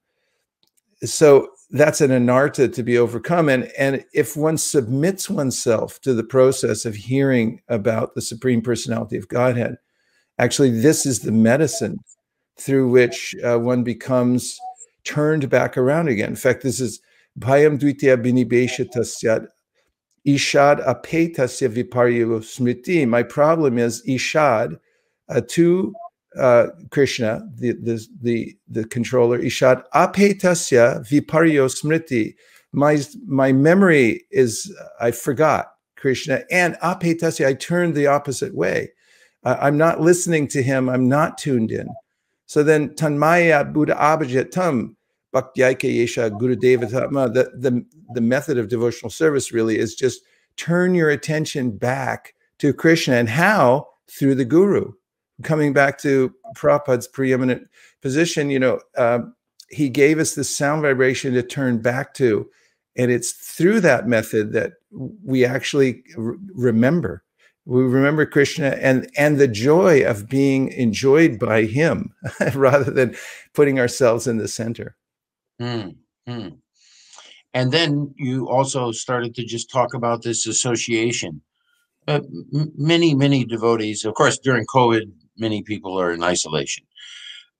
[1.03, 3.49] So that's an anartha to be overcome.
[3.49, 9.17] And, and if one submits oneself to the process of hearing about the Supreme Personality
[9.17, 9.77] of Godhead,
[10.37, 11.99] actually, this is the medicine
[12.57, 14.57] through which uh, one becomes
[15.03, 16.29] turned back around again.
[16.29, 16.99] In fact, this is
[17.39, 19.47] Bhayam Dvitya Binibesha Tasyat
[20.25, 23.07] Ishad Apetasya Viparyo Smriti.
[23.07, 24.79] My problem is Ishad,
[25.29, 25.93] uh, to
[26.39, 32.35] uh, Krishna, the, the, the, the controller, Ishad, apetasya viparyo smriti.
[32.73, 38.91] My, my memory is, I forgot Krishna, and apetasya, I turned the opposite way.
[39.43, 41.87] Uh, I'm not listening to him, I'm not tuned in.
[42.45, 44.95] So then, tanmaya buddha abhijat tam,
[45.33, 50.21] bhaktyaka yesha gurudeva tatma, the, the, the method of devotional service really is just
[50.55, 53.15] turn your attention back to Krishna.
[53.15, 53.87] And how?
[54.09, 54.93] Through the guru
[55.43, 57.67] coming back to Prabhupada's preeminent
[58.01, 59.19] position, you know, uh,
[59.69, 62.49] he gave us this sound vibration to turn back to.
[62.95, 64.73] And it's through that method that
[65.23, 67.23] we actually remember.
[67.65, 72.13] We remember Krishna and, and the joy of being enjoyed by him
[72.55, 73.15] rather than
[73.53, 74.95] putting ourselves in the center.
[75.61, 75.97] Mm,
[76.27, 76.57] mm.
[77.53, 81.41] And then you also started to just talk about this association.
[82.07, 82.21] Uh,
[82.77, 86.85] many, many devotees, of course, during COVID, many people are in isolation.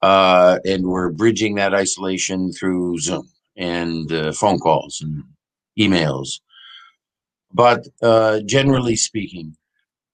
[0.02, 5.24] Uh, and we're bridging that isolation through Zoom and uh, phone calls and
[5.80, 6.40] emails.
[7.54, 9.56] But uh, generally speaking,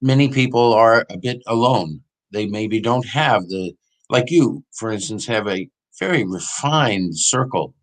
[0.01, 2.01] many people are a bit alone.
[2.31, 3.75] They maybe don't have the,
[4.09, 7.73] like you, for instance, have a very refined circle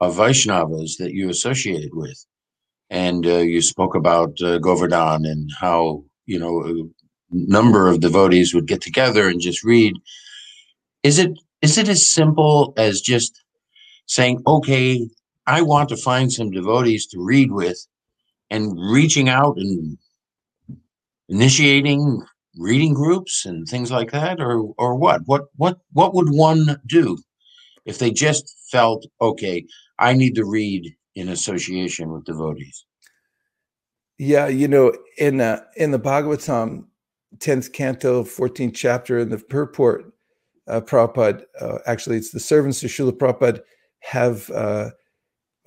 [0.00, 2.24] of Vaishnavas that you associated with.
[2.88, 6.90] And uh, you spoke about uh, Govardhan and how, you know,
[7.30, 9.94] number of devotees would get together and just read.
[11.02, 13.42] Is it is it as simple as just
[14.06, 15.08] saying okay
[15.46, 17.86] i want to find some devotees to read with
[18.50, 19.96] and reaching out and
[21.28, 22.22] initiating
[22.56, 25.22] reading groups and things like that or or what?
[25.26, 27.16] What what what would one do
[27.86, 29.64] if they just felt okay
[29.98, 32.84] i need to read in association with devotees?
[34.18, 36.86] Yeah you know in uh, in the bhagavatam
[37.38, 40.12] 10th canto, 14th chapter in the purport,
[40.68, 43.60] uh, Prabhupada, uh, actually, it's the servants of Srila Prabhupada
[44.00, 44.90] have uh,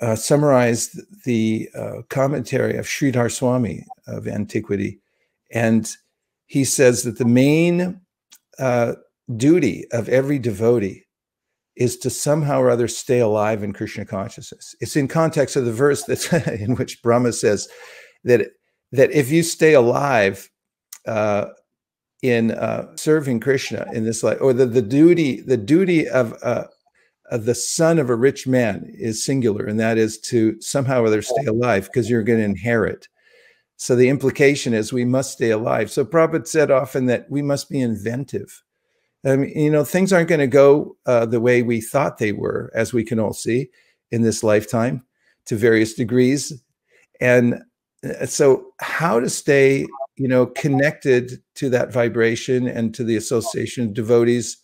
[0.02, 5.00] uh, summarized the uh, commentary of Sridhar Swami of antiquity.
[5.52, 5.90] And
[6.46, 8.02] he says that the main
[8.60, 8.94] uh,
[9.38, 11.04] duty of every devotee
[11.76, 14.76] is to somehow or other stay alive in Krishna consciousness.
[14.80, 17.68] It's in context of the verse that's in which Brahma says
[18.24, 18.52] that
[18.92, 20.50] that if you stay alive,
[21.08, 21.48] uh,
[22.22, 26.66] in uh, serving Krishna in this life, or the, the duty the duty of, uh,
[27.32, 31.08] of the son of a rich man is singular, and that is to somehow or
[31.08, 33.08] other stay alive because you're going to inherit.
[33.76, 35.92] So the implication is we must stay alive.
[35.92, 38.64] So Prabhupada said often that we must be inventive.
[39.26, 42.32] I mean, you know, things aren't going to go uh, the way we thought they
[42.32, 43.70] were, as we can all see
[44.12, 45.04] in this lifetime
[45.46, 46.54] to various degrees.
[47.20, 47.62] And
[48.04, 53.86] uh, so, how to stay you know, connected to that vibration and to the association
[53.86, 54.58] of devotees,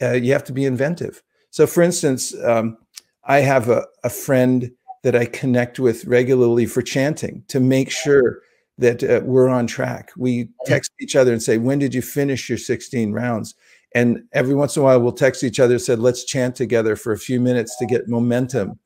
[0.00, 1.22] uh, you have to be inventive.
[1.50, 2.78] So, for instance, um,
[3.24, 8.40] I have a, a friend that I connect with regularly for chanting to make sure
[8.78, 10.10] that uh, we're on track.
[10.16, 13.54] We text each other and say, "When did you finish your 16 rounds?"
[13.94, 17.12] And every once in a while, we'll text each other, said, "Let's chant together for
[17.12, 18.78] a few minutes to get momentum."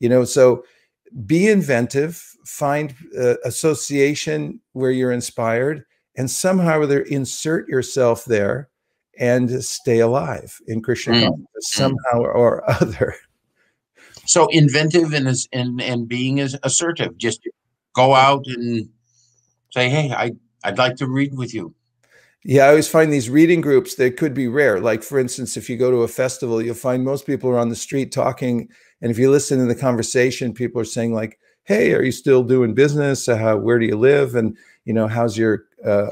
[0.00, 0.64] You know, so
[1.26, 5.84] be inventive, find uh, association where you're inspired,
[6.16, 8.68] and somehow either insert yourself there
[9.18, 11.20] and stay alive in Krishna Mm.
[11.22, 13.14] consciousness somehow or other.
[14.26, 17.16] So inventive and and and being as assertive.
[17.18, 17.40] Just
[17.94, 18.88] go out and
[19.70, 20.32] say, "Hey, I
[20.64, 21.74] I'd like to read with you."
[22.44, 24.80] Yeah, I always find these reading groups that could be rare.
[24.80, 27.68] Like, for instance, if you go to a festival, you'll find most people are on
[27.68, 28.68] the street talking.
[29.02, 32.42] And if you listen to the conversation, people are saying, like, hey, are you still
[32.44, 33.28] doing business?
[33.28, 34.34] Uh, how, where do you live?
[34.34, 36.10] And, you know, how's your uh,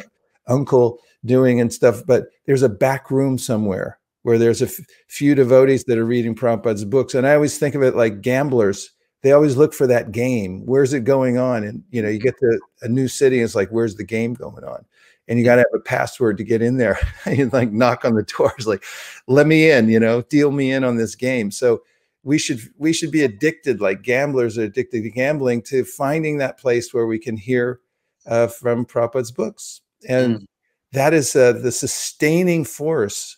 [0.48, 2.02] uncle doing and stuff?
[2.06, 4.68] But there's a back room somewhere where there's a
[5.06, 7.14] few devotees that are reading Prabhupada's books.
[7.14, 8.90] And I always think of it like gamblers.
[9.22, 10.66] They always look for that game.
[10.66, 11.62] Where's it going on?
[11.64, 14.34] And, you know, you get to a new city and it's like, where's the game
[14.34, 14.84] going on?
[15.28, 16.98] And you got to have a password to get in there.
[17.26, 18.84] you like knock on the doors, like,
[19.26, 21.50] let me in, you know, deal me in on this game.
[21.50, 21.82] So
[22.22, 26.58] we should we should be addicted, like gamblers are addicted to gambling, to finding that
[26.58, 27.80] place where we can hear
[28.26, 30.46] uh, from Prabhupada's books, and Mm.
[30.92, 33.36] that is uh, the sustaining force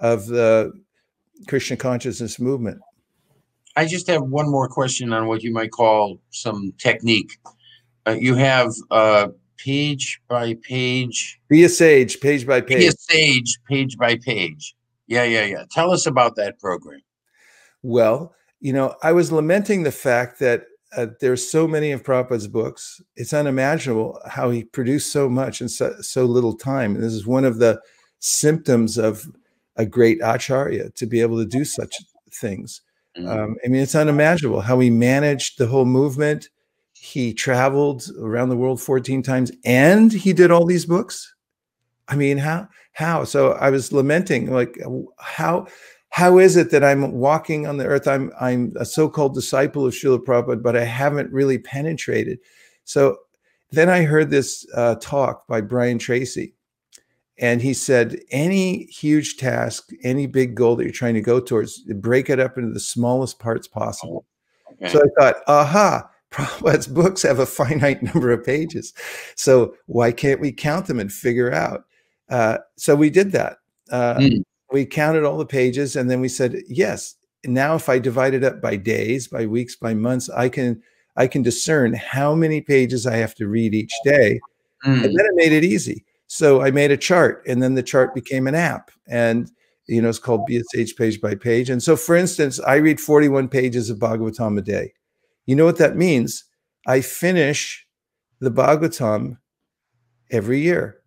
[0.00, 0.72] of the
[1.46, 2.80] Krishna consciousness movement.
[3.76, 7.38] I just have one more question on what you might call some technique.
[8.06, 9.28] Uh, you have uh,
[9.64, 12.78] page by page, Be a sage, page by page.
[12.78, 14.74] be a sage, page by page.
[15.06, 15.64] Yeah, yeah, yeah.
[15.70, 17.00] Tell us about that program.
[17.82, 20.64] Well, you know, I was lamenting the fact that
[20.96, 23.00] uh, there's so many of Prabhupada's books.
[23.16, 26.94] It's unimaginable how he produced so much in so, so little time.
[26.94, 27.80] And this is one of the
[28.20, 29.26] symptoms of
[29.76, 31.94] a great acharya to be able to do such
[32.32, 32.80] things.
[33.18, 33.28] Mm.
[33.28, 36.48] Um, I mean, it's unimaginable how he managed the whole movement.
[37.04, 41.34] He traveled around the world 14 times and he did all these books.
[42.08, 42.66] I mean, how?
[42.94, 43.24] How?
[43.24, 44.78] So I was lamenting, like,
[45.18, 45.66] how?
[46.08, 48.08] How is it that I'm walking on the earth?
[48.08, 52.38] I'm I'm a so-called disciple of Srila Prabhupada, but I haven't really penetrated.
[52.84, 53.18] So
[53.70, 56.54] then I heard this uh, talk by Brian Tracy,
[57.38, 61.80] and he said, any huge task, any big goal that you're trying to go towards,
[61.80, 64.24] break it up into the smallest parts possible.
[64.72, 64.88] Okay.
[64.88, 66.08] So I thought, aha,
[66.62, 68.92] Prabhupada's books have a finite number of pages.
[69.36, 71.84] So why can't we count them and figure out?
[72.28, 73.58] Uh, so we did that.
[73.90, 74.42] Uh, Mm.
[74.72, 78.42] We counted all the pages and then we said, yes, now if I divide it
[78.42, 80.82] up by days, by weeks, by months, I can
[81.16, 84.40] I can discern how many pages I have to read each day.
[84.84, 85.04] Mm.
[85.04, 86.04] And then it made it easy.
[86.26, 88.90] So I made a chart and then the chart became an app.
[89.06, 89.48] And
[89.86, 91.70] you know, it's called BSH page by page.
[91.70, 94.94] And so for instance, I read 41 pages of Bhagavatam a day.
[95.46, 96.44] You know what that means?
[96.86, 97.86] I finish
[98.40, 99.36] the Bhagavatam
[100.30, 100.98] every year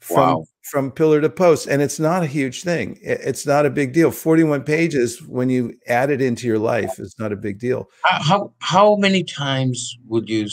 [0.00, 0.44] from Wow.
[0.64, 4.10] from pillar to post and it's not a huge thing it's not a big deal
[4.10, 8.52] 41 pages when you add it into your life is not a big deal How,
[8.58, 10.48] how many times would you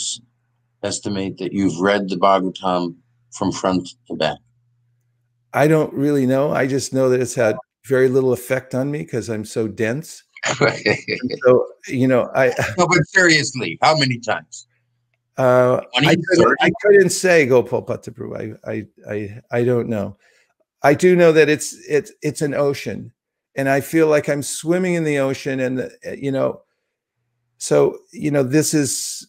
[0.83, 2.95] estimate that you've read the Bhagavatam
[3.31, 4.37] from front to back?
[5.53, 7.55] i don't really know i just know that it's had
[7.87, 10.23] very little effect on me because i'm so dense
[11.45, 12.47] so you know i
[12.77, 14.67] no, but seriously, how many times?
[15.37, 20.17] uh, I, couldn't, I couldn't say gopal patapru I, I i i don't know.
[20.81, 23.13] I do know that it's it's it's an ocean
[23.55, 26.61] and i feel like i'm swimming in the ocean and the, you know
[27.57, 29.27] so you know this is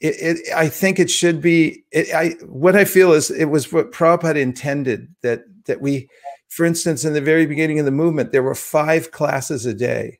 [0.00, 3.72] it, it i think it should be it, i what i feel is it was
[3.72, 6.08] what prabhupada intended that that we
[6.48, 10.18] for instance in the very beginning of the movement there were five classes a day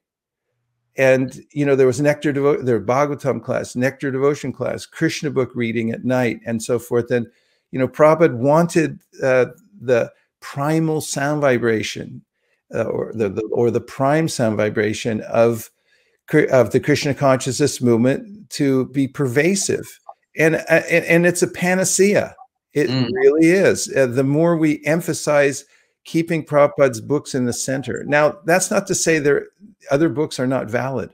[0.98, 5.50] and you know there was nectar devo- there bhagavatam class nectar devotion class krishna book
[5.54, 7.26] reading at night and so forth and
[7.70, 9.46] you know prabhupada wanted uh,
[9.80, 12.22] the primal sound vibration
[12.74, 15.70] uh, or the, the or the prime sound vibration of
[16.50, 19.98] of the Krishna consciousness movement to be pervasive,
[20.36, 22.34] and uh, and, and it's a panacea.
[22.74, 23.08] It Mm.
[23.14, 23.90] really is.
[23.96, 25.64] Uh, the more we emphasize
[26.08, 28.02] keeping Prabhupada's books in the center.
[28.06, 29.48] Now, that's not to say there
[29.90, 31.10] other books are not valid.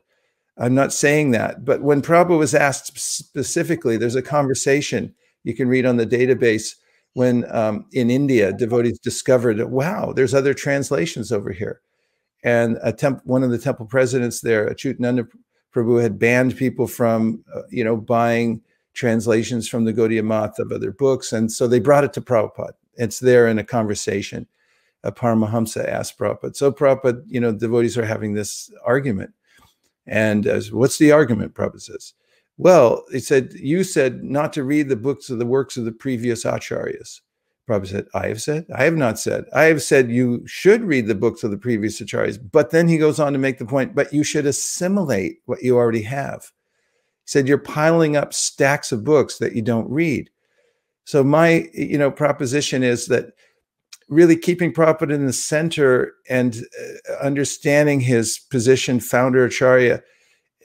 [0.56, 5.66] I'm not saying that, but when Prabhupada was asked specifically, there's a conversation you can
[5.66, 6.76] read on the database
[7.14, 11.80] when um, in India devotees discovered, wow, there's other translations over here
[12.44, 15.26] and temp, one of the temple presidents there, Achutananda
[15.74, 18.60] Prabhu, had banned people from, uh, you know, buying
[18.92, 22.74] translations from the Gaudiya Math of other books, and so they brought it to Prabhupada.
[22.96, 24.46] It's there in a conversation.
[25.04, 26.56] A Paramahamsa asked Prabhupada.
[26.56, 29.32] So Prabhupada, you know, devotees are having this argument,
[30.06, 31.54] and uh, what's the argument?
[31.54, 32.14] Prabhupada says.
[32.56, 35.92] Well, he said, you said not to read the books of the works of the
[35.92, 37.20] previous acharyas.
[37.68, 39.44] Prabhupada said, I have said, I have not said.
[39.54, 42.38] I have said you should read the books of the previous acharyas.
[42.52, 45.76] But then he goes on to make the point, but you should assimilate what you
[45.76, 46.52] already have.
[47.24, 50.30] He said, you're piling up stacks of books that you don't read.
[51.04, 53.32] So my, you know, proposition is that
[54.08, 60.02] really keeping Prabhupada in the center and uh, understanding his position, founder Acharya,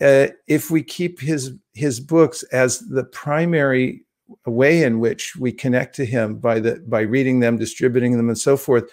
[0.01, 4.03] uh, if we keep his his books as the primary
[4.45, 8.37] way in which we connect to him by the by reading them, distributing them, and
[8.37, 8.89] so forth,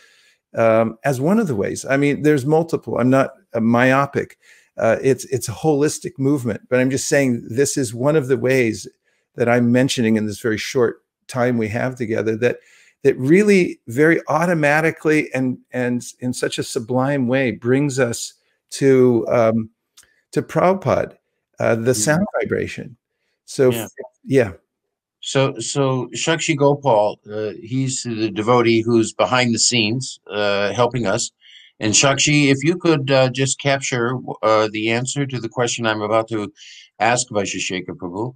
[0.54, 1.84] um, as one of the ways.
[1.84, 2.98] I mean, there's multiple.
[2.98, 3.30] I'm not
[3.60, 4.38] myopic.
[4.76, 8.36] Uh, it's it's a holistic movement, but I'm just saying this is one of the
[8.36, 8.86] ways
[9.36, 12.58] that I'm mentioning in this very short time we have together that
[13.02, 18.34] that really very automatically and and in such a sublime way brings us
[18.70, 19.70] to um,
[20.32, 21.16] to Prabhupada,
[21.60, 21.92] uh, the mm-hmm.
[21.92, 22.96] sound vibration.
[23.44, 23.86] So yeah.
[24.24, 24.52] yeah.
[25.20, 31.30] So so Shakshi Gopal, uh, he's the devotee who's behind the scenes uh, helping us.
[31.78, 36.00] And Shakshi, if you could uh, just capture uh, the answer to the question I'm
[36.00, 36.52] about to
[37.00, 38.34] ask Vaisesika Prabhu.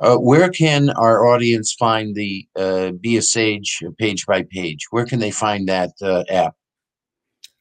[0.00, 4.86] Uh, where can our audience find the uh, Be a Sage page by page?
[4.90, 6.54] Where can they find that uh, app?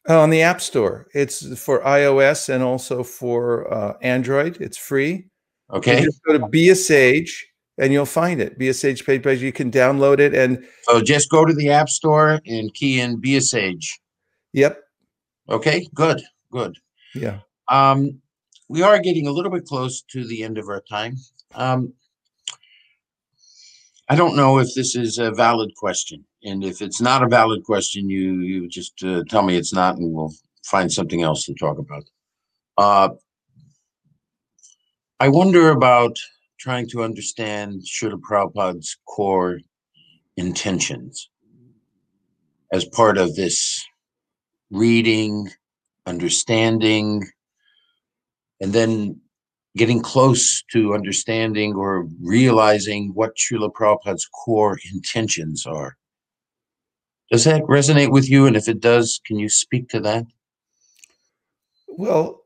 [0.07, 1.07] Uh, on the App Store.
[1.13, 4.57] It's for iOS and also for uh, Android.
[4.61, 5.27] It's free.
[5.71, 5.99] Okay.
[5.99, 7.45] You just go to Be a Sage
[7.77, 8.57] and you'll find it.
[8.57, 9.41] Be a Sage page by page.
[9.41, 10.65] You can download it and.
[10.83, 13.99] So just go to the App Store and key in Be a Sage.
[14.53, 14.81] Yep.
[15.49, 15.87] Okay.
[15.93, 16.23] Good.
[16.51, 16.77] Good.
[17.13, 17.39] Yeah.
[17.67, 18.21] Um,
[18.69, 21.17] we are getting a little bit close to the end of our time.
[21.53, 21.93] Um,
[24.12, 27.64] I don't know if this is a valid question, and if it's not a valid
[27.64, 30.34] question, you you just uh, tell me it's not, and we'll
[30.66, 32.03] find something else to talk about.
[32.76, 33.10] Uh,
[35.20, 36.18] I wonder about
[36.60, 39.60] trying to understand Srila Prabhupada's core
[40.38, 41.30] intentions
[42.74, 43.86] as part of this
[44.72, 45.49] reading,
[46.07, 47.28] understanding,
[48.60, 49.22] and then
[49.78, 55.95] getting close to understanding or realizing what Srila Prabhupada's core intentions are.
[57.32, 58.47] Does that resonate with you?
[58.47, 60.26] And if it does, can you speak to that?
[61.88, 62.43] Well,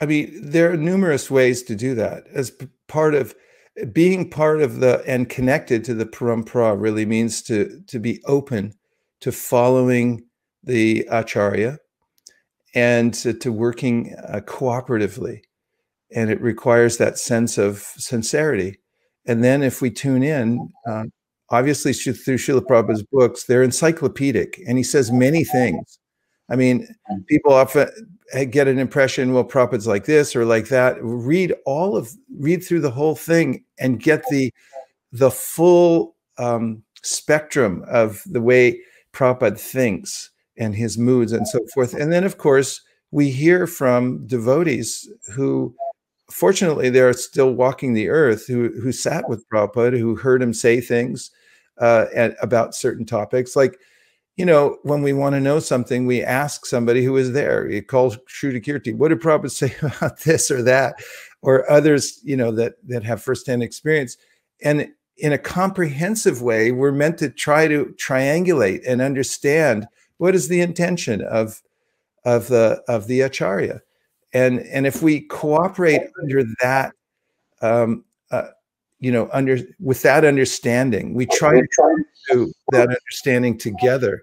[0.00, 2.24] I mean, there are numerous ways to do that.
[2.32, 2.52] As
[2.88, 3.34] part of
[3.92, 8.74] being part of the and connected to the parampara really means to to be open
[9.20, 10.24] to following
[10.62, 11.78] the acharya
[12.74, 15.40] and to, to working uh, cooperatively
[16.14, 18.78] and it requires that sense of sincerity.
[19.26, 21.04] And then if we tune in, uh,
[21.50, 25.98] obviously through Srila Prabhupada's books, they're encyclopedic, and he says many things.
[26.48, 26.88] I mean,
[27.28, 27.88] people often
[28.50, 30.96] get an impression, well, Prabhupada's like this or like that.
[31.00, 34.52] Read all of, read through the whole thing and get the
[35.12, 38.80] the full um, spectrum of the way
[39.12, 41.94] Prabhupada thinks and his moods and so forth.
[41.94, 42.80] And then, of course,
[43.10, 45.74] we hear from devotees who
[46.30, 50.54] fortunately, they are still walking the earth who who sat with Prabhupada, who heard him
[50.54, 51.30] say things
[51.78, 53.56] uh, and, about certain topics.
[53.56, 53.78] Like,
[54.36, 57.66] you know, when we want to know something, we ask somebody who was there.
[57.68, 60.96] We call Srutakirti, What did Prabhupada say about this or that,
[61.42, 64.16] or others, you know, that that have firsthand experience.
[64.62, 70.48] And in a comprehensive way, we're meant to try to triangulate and understand what is
[70.48, 71.62] the intention of
[72.24, 73.80] of the of the acharya
[74.32, 76.92] and and if we cooperate under that
[77.62, 78.48] um, uh,
[78.98, 84.22] you know under with that understanding we try to do that understanding together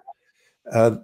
[0.74, 0.98] uh,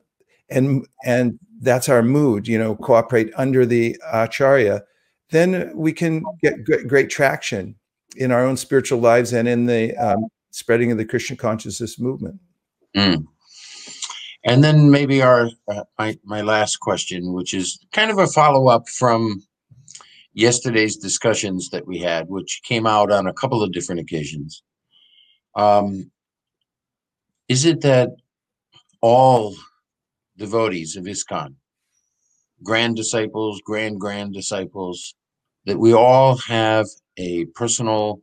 [0.49, 4.81] and and that's our mood you know cooperate under the acharya
[5.29, 7.75] then we can get great, traction
[8.17, 12.39] in our own spiritual lives and in the um, spreading of the krishna consciousness movement
[12.95, 13.25] mm.
[14.45, 18.67] And then maybe our uh, my my last question, which is kind of a follow
[18.67, 19.41] up from
[20.33, 24.63] yesterday's discussions that we had, which came out on a couple of different occasions.
[25.55, 26.11] Um,
[27.47, 28.09] is it that
[29.01, 29.55] all
[30.37, 31.55] devotees of ISKCON,
[32.63, 35.15] grand disciples, grand grand disciples,
[35.65, 36.87] that we all have
[37.17, 38.21] a personal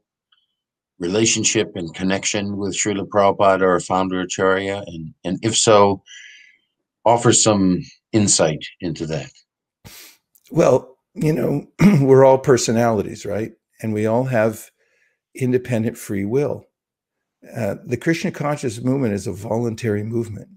[1.01, 4.83] relationship and connection with Srila Prabhupada or founder Acharya?
[4.87, 6.03] And, and if so,
[7.05, 7.81] offer some
[8.13, 9.31] insight into that.
[10.51, 11.67] Well, you know,
[12.01, 13.53] we're all personalities, right?
[13.83, 14.71] And we all have
[15.35, 16.67] independent free will.
[17.57, 20.49] Uh, the Krishna conscious movement is a voluntary movement.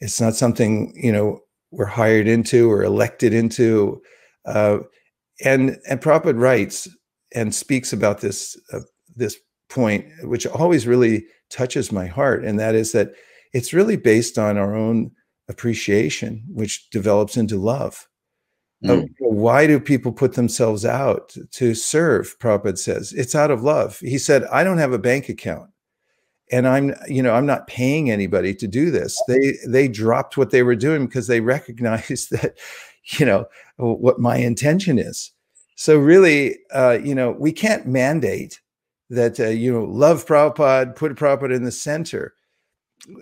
[0.00, 4.00] It's not something, you know, we're hired into or elected into.
[4.46, 4.78] Uh,
[5.44, 6.88] and and Prabhupada writes
[7.34, 8.80] and speaks about this uh,
[9.14, 9.36] this
[9.68, 13.12] point, which always really touches my heart, and that is that
[13.52, 15.10] it's really based on our own
[15.48, 18.08] appreciation, which develops into love.
[18.84, 19.08] Mm.
[19.20, 22.38] why do people put themselves out to serve?
[22.38, 23.98] Prabhupada says it's out of love.
[24.00, 25.70] He said, I don't have a bank account.
[26.52, 29.20] and I'm, you know, I'm not paying anybody to do this.
[29.28, 32.58] They they dropped what they were doing because they recognized that,
[33.18, 33.46] you know,
[33.78, 35.32] what my intention is.
[35.76, 38.60] So really, uh, you know, we can't mandate
[39.10, 42.34] that uh, you know love Prabhupada, put Prabhupada in the center.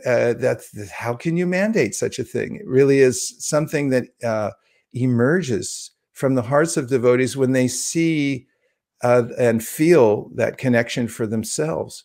[0.06, 2.56] Uh, that's how can you mandate such a thing?
[2.56, 4.52] It really is something that uh,
[4.92, 8.46] emerges from the hearts of devotees when they see
[9.02, 12.04] uh, and feel that connection for themselves.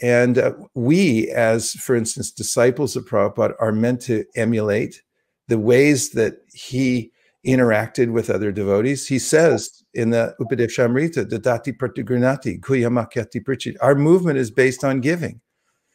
[0.00, 5.02] And uh, we, as for instance, disciples of Prabhupada, are meant to emulate
[5.48, 7.12] the ways that he
[7.46, 9.06] interacted with other devotees.
[9.08, 15.40] He says in the Upadeshamrita, Dadati Pratigrhnati, Kuyamakyati Prichit, our movement is based on giving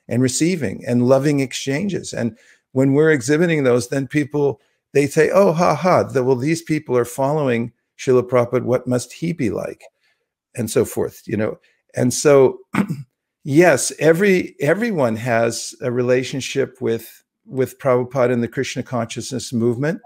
[0.08, 2.14] and receiving and loving exchanges.
[2.14, 2.38] And
[2.72, 4.60] when we're exhibiting those, then people,
[4.94, 9.14] they say, oh, ha, ha, that, well, these people are following Srila Prabhupada, what must
[9.14, 9.84] he be like?
[10.56, 11.60] And so forth, you know.
[11.96, 12.60] And so,
[13.44, 20.02] yes, every everyone has a relationship with with Prabhupada and the Krishna consciousness movement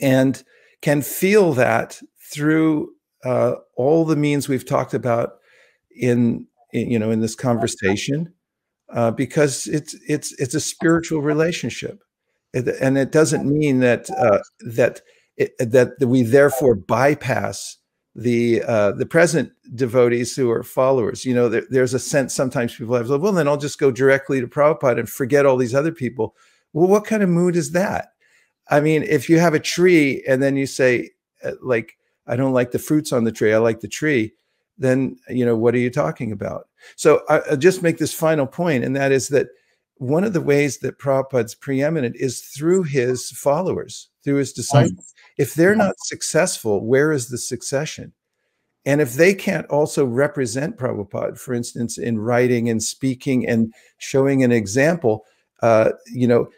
[0.00, 0.42] and
[0.82, 2.00] can feel that
[2.32, 2.90] through
[3.24, 5.34] uh, all the means we've talked about
[5.90, 8.32] in, in you know in this conversation
[8.92, 12.02] uh, because it's it's it's a spiritual relationship
[12.52, 15.00] it, and it doesn't mean that uh, that
[15.36, 17.76] it, that we therefore bypass
[18.14, 21.24] the uh, the present devotees who are followers.
[21.24, 24.40] You know, there, there's a sense sometimes people have, well, then I'll just go directly
[24.40, 26.34] to Prabhupada and forget all these other people.
[26.72, 28.08] Well, what kind of mood is that?
[28.68, 31.10] I mean, if you have a tree and then you say,
[31.44, 31.96] uh, like,
[32.26, 34.32] I don't like the fruits on the tree, I like the tree,
[34.78, 36.68] then, you know, what are you talking about?
[36.96, 39.48] So I, will just make this final point, and that is that
[39.98, 45.14] one of the ways that Prabhupada's preeminent is through his followers, through his disciples.
[45.38, 48.12] If they're not successful, where is the succession?
[48.84, 54.44] And if they can't also represent Prabhupada, for instance, in writing and speaking and showing
[54.44, 55.24] an example,
[55.62, 56.48] uh, you know,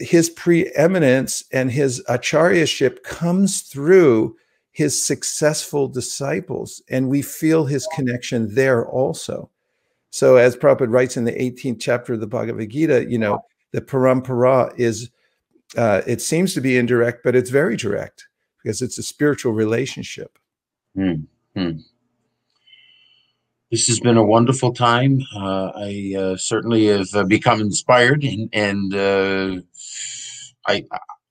[0.00, 4.36] his preeminence and his acharyaship comes through
[4.72, 9.50] his successful disciples, and we feel his connection there also.
[10.10, 13.80] So, as Prabhupada writes in the 18th chapter of the Bhagavad Gita, you know, the
[13.80, 15.10] parampara is,
[15.76, 18.26] uh, it seems to be indirect, but it's very direct
[18.62, 20.38] because it's a spiritual relationship.
[20.96, 21.82] Mm -hmm.
[23.70, 25.22] This has been a wonderful time.
[25.32, 29.62] Uh, I uh, certainly have uh, become inspired, and, and uh,
[30.70, 30.84] I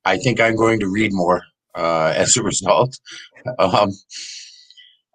[0.06, 1.44] I think I'm going to read more
[1.76, 2.98] uh, as a result.
[3.58, 3.92] Um,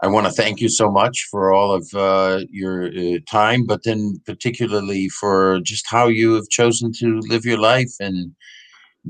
[0.03, 4.20] I want to thank you so much for all of uh, your time, but then
[4.27, 8.35] particularly for just how you have chosen to live your life and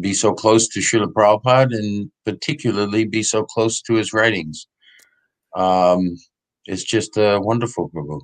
[0.00, 4.66] be so close to Srila Prabhupada, and particularly be so close to his writings.
[5.56, 6.16] Um,
[6.66, 8.20] it's just uh, wonderful, Prabhu.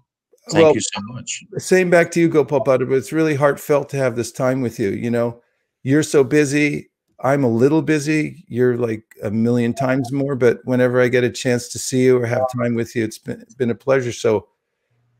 [0.51, 1.45] Thank well, you so much.
[1.59, 4.91] Same back to you, Gopal but it's really heartfelt to have this time with you.
[4.91, 5.41] You know,
[5.83, 6.91] you're so busy.
[7.23, 8.45] I'm a little busy.
[8.49, 12.19] You're like a million times more, but whenever I get a chance to see you
[12.19, 14.13] or have time with you, it's been, it's been a pleasure.
[14.13, 14.49] So,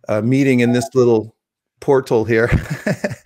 [0.09, 1.37] uh, meeting in this little
[1.81, 2.51] portal here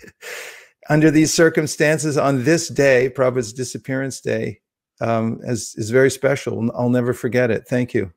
[0.90, 4.60] under these circumstances on this day, Prabhupada's disappearance day,
[5.00, 6.70] um, is, is very special.
[6.74, 7.66] I'll never forget it.
[7.68, 8.12] Thank you.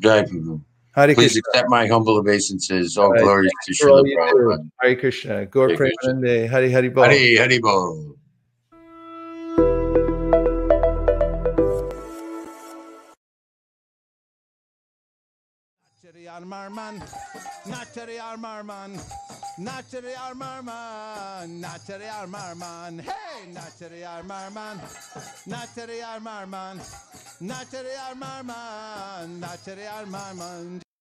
[0.00, 0.24] Jai
[0.94, 1.40] Hare Please Krishna.
[1.48, 2.98] accept my humble obeisances.
[2.98, 3.22] All right.
[3.22, 4.70] glory to Srila Prabhupada.
[4.82, 5.46] Hare Krishna.
[5.46, 6.48] Gaur Premanande.
[6.48, 7.04] Hari Hari Bol.
[7.04, 8.16] Hari Hari Bol.
[16.32, 16.98] Armarman,
[17.66, 18.98] Natari Armarman,
[19.58, 24.78] Natari Armarman, Natari Armarman, hey, Natari Armarman,
[25.46, 26.78] Natari Armarman,
[27.42, 30.91] Natari Armarman, Natari Armarman.